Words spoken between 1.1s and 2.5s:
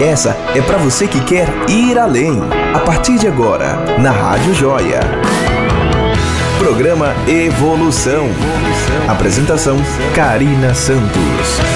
quer ir além.